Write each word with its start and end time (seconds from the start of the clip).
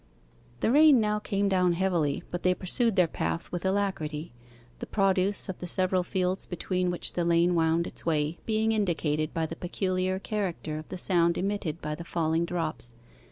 The 0.61 0.71
rain 0.71 0.99
now 0.99 1.19
came 1.19 1.47
down 1.47 1.73
heavily, 1.73 2.23
but 2.31 2.41
they 2.41 2.55
pursued 2.55 2.95
their 2.95 3.05
path 3.07 3.51
with 3.51 3.63
alacrity, 3.63 4.33
the 4.79 4.87
produce 4.87 5.47
of 5.47 5.59
the 5.59 5.67
several 5.67 6.01
fields 6.01 6.47
between 6.47 6.89
which 6.89 7.13
the 7.13 7.23
lane 7.23 7.53
wound 7.53 7.85
its 7.85 8.03
way 8.03 8.39
being 8.47 8.71
indicated 8.71 9.31
by 9.31 9.45
the 9.45 9.55
peculiar 9.55 10.17
character 10.17 10.79
of 10.79 10.89
the 10.89 10.97
sound 10.97 11.37
emitted 11.37 11.83
by 11.83 11.93
the 11.93 12.03
falling 12.03 12.45
drops. 12.45 12.95